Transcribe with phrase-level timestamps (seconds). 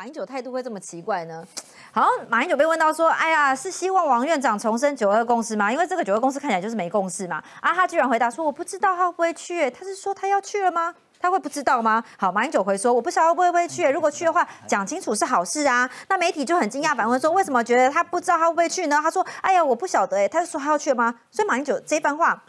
[0.00, 1.46] 马英九态度会这么奇怪呢？
[1.92, 5.70] 好像马英九被问到说：“哎呀，是希望王院长重申九二共识吗？
[5.70, 10.94] 因为这个九二共识看起来就是没共识嘛。”啊，他居然回答说：“我不知道他会不会去，他是说他要去了吗？
[11.20, 22.42] 他会不知道吗？”好，马英九回说：“我不晓得会不会去，如果去的话，讲清楚是好事啊。”那媒体就很惊讶反问说：“为什么觉得他不知道他会不会去呢？”他说：“哎呀，我不晓得，哎，他是说他要去吗？”所以马英九这番话，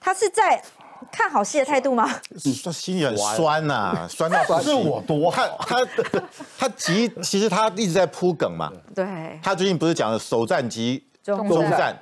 [0.00, 0.60] 他是在。
[1.10, 2.08] 看好戏的态度吗？
[2.64, 5.86] 他心里很酸呐， 酸到不是我多他他
[6.58, 8.70] 他其其实他一直在铺梗嘛。
[8.94, 9.06] 对。
[9.42, 11.96] 他最近不是讲了首战及中战。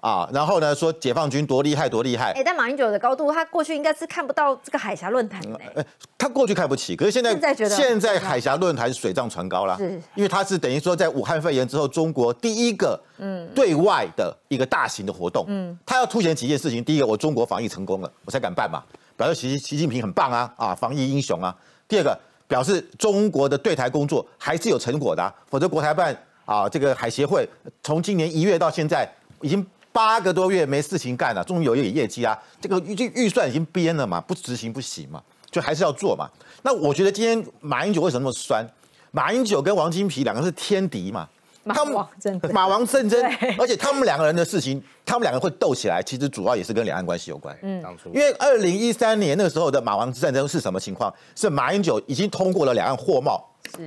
[0.00, 2.30] 啊，然后呢，说解放军多厉害，多厉害。
[2.32, 5.58] 哎，但马英九的高度，他过去应该是看不到这个海峡论坛的。
[5.74, 5.84] 哎，
[6.16, 16.84] 他过去看不起，可是现在现在海峡论坛水涨船高了，是，因为他是等于说在武汉肺炎之后，中国第一个嗯对外的一个大型的活动，嗯，他要凸显几件事情。
[16.84, 18.84] 第一个，我中国防疫成功了，我才敢办嘛，
[19.16, 21.52] 表示习习近平很棒啊，啊，防疫英雄啊。
[21.88, 22.16] 第二个，
[22.46, 27.48] 表示中国的对台工作还是有成果的，否则国台办啊，这个海协会
[27.82, 29.10] 从今年一月到现在
[29.40, 29.66] 已经。
[29.96, 32.38] 八个多月没事情干了，终于有一点业绩啊！
[32.60, 36.28] 这个预预算已经编了嘛，不执行不行嘛，就还是要做嘛。
[36.60, 38.62] 那我觉得今天马英九为什么那么酸？
[39.10, 41.26] 马英九跟王金皮两个是天敌嘛，
[41.68, 41.94] 他们
[42.52, 43.24] 马王战争，
[43.58, 47.56] 而且他们两个人的事情，他们两个会斗起来，其实主要也是跟两岸关系有关。
[47.62, 51.10] 嗯，因为二零一三年那个时候的马王战争是什么情况？
[51.34, 53.42] 是马英九已经通过了两岸货贸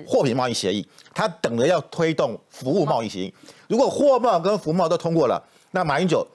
[0.07, 3.31] 货品贸易协议，他等着要推动服务贸易协议。
[3.67, 5.39] 如果货贸跟服贸都通过了。
[5.71, 6.25] 那马英九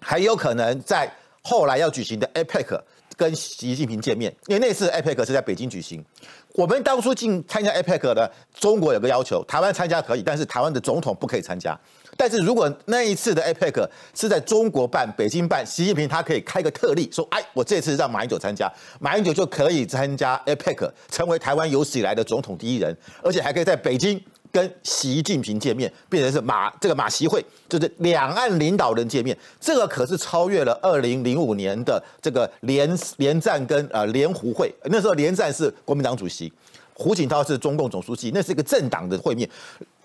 [0.00, 1.10] 还有可能在
[1.42, 2.80] 后来要举行的 APEC
[3.16, 6.04] 跟习近平见面，因为那次 APEC 是在北京举行。
[6.54, 11.78] 我们当初进参加 APEC 的中国有个要求，台湾参加可以，但是台湾的总统不可以参加。
[12.16, 24.20] 但是如果那一次的 APEC 是在中国办、北京办，习近平他可以开个特例，说：“哎，我这次让马英九参加，马英九就可以参加 APEC，成为台湾有史以来的总统第一人，而且还可以在北京。”
[24.58, 36.52] 跟习近平见面，变成是马这个马习会，就是两岸领导人见面，这个可是超越了二零零五年的这个联联战跟呃联胡会，那时候联战是国民党主席，
[36.92, 39.48] 胡锦涛是中共总书记，那是一个政党的会面，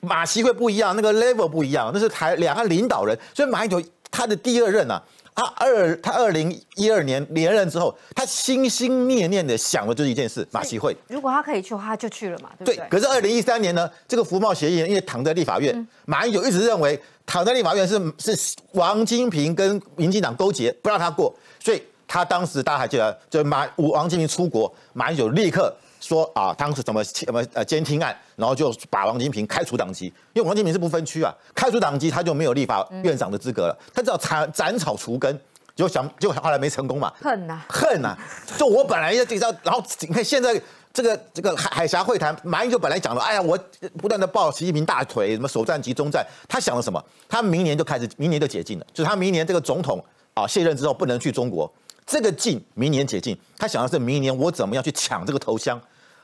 [0.01, 3.81] 马习会不一样，那个 level 不一样，那是台两岸领导人，所以马英九
[4.11, 5.01] 他的第二任啊。
[5.35, 10.95] 他二他二零一二年连任之后，他心心念念的想的就是一件事，马习会。
[11.07, 12.75] 如果他可以去，他就去了嘛，对不对？
[12.75, 12.87] 对。
[12.89, 25.75] 可是二零一三年呢，这个服贸协议因为躺在立法院，马英九一直认为躺在立法院是是王金平跟民进党勾结，不让他过，所以他当时大家还记得，就马王金平出国，马英九立刻。
[26.03, 35.39] 说啊，当时怎么什么呃监听案，然后就把王金平开除党籍，因为王金平是不分区啊，开除党籍他就没有立法院长的资格了，他只要斩斩草除根，
[35.73, 37.61] 就想就后来没成功嘛，恨呐。
[37.69, 38.17] 恨呐，
[38.57, 40.61] 就我本来要知道，然后你看现在
[40.91, 43.57] 这个这个海海峡会谈，马英九本来讲了，哎呀，我
[43.97, 47.01] 不断的抱习近平大腿，什么首战集中战，他想了什么？
[47.29, 50.03] 他明年就开始，明年就解禁了，就是他明年这个总统
[50.33, 51.71] 啊卸任之后不能去中国，
[52.05, 55.81] 这个禁明年解禁，他想的是明年我怎么样去抢这个头香。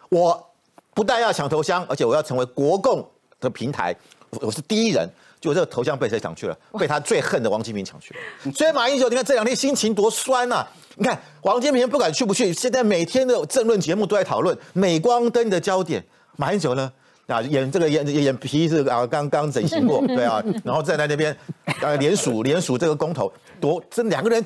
[0.09, 0.51] 我
[0.93, 3.07] 不但要抢头香，而且我要成为国共
[3.39, 3.95] 的平台，
[4.41, 5.09] 我是第一人。
[5.39, 6.57] 就这个头香被谁抢去了？
[6.77, 8.51] 被他最恨的王金平抢去了。
[8.51, 10.67] 所以马英九，你看这两天心情多酸呐！
[10.95, 16.03] 你看王金平不管去不去，现在每天的政论节目都在讨论镁光灯的焦点。
[16.35, 16.91] 马英九呢？
[17.27, 21.33] 啊，眼这个眼眼皮是啊，刚刚整形过， 对啊，然后站在那边
[21.81, 23.31] 呃联署联署这个公投，
[23.61, 24.43] 多这两个人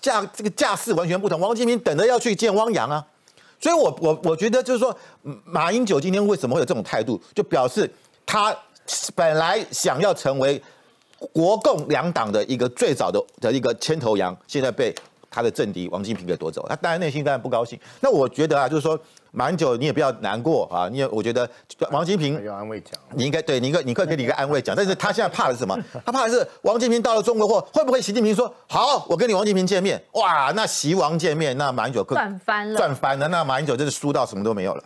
[0.00, 1.38] 架这个架势完全不同。
[1.38, 3.06] 王金平等着要去见汪洋啊。
[3.64, 4.94] 所以，我我我觉得就是说，
[5.46, 7.90] 马英九今天为什么会有这种态度，就表示
[8.26, 8.54] 他
[9.14, 10.60] 本来想要成为
[11.32, 14.94] 国共两党的一个最早的的一个牵头羊，现在被
[15.30, 17.80] 他的政敌王金平给夺走，他当然内心当然不高兴。
[18.02, 19.00] 那我觉得啊，就是说。
[19.34, 20.88] 蛮久，你也不要难过啊！
[20.88, 21.48] 你也，我觉得
[21.90, 24.74] 王金平要安慰奖，你应该对你一个，你可以给你一个安慰奖。
[24.76, 25.76] 但是他现在怕的是什么？
[26.06, 30.00] 他怕的是王金平到了中国后，会不会习近平说好，我跟你王金平见面？
[30.12, 33.26] 哇，那习王见面，那马英九赚翻了，赚翻了。
[33.26, 34.84] 那马英九真是输到什么都没有了。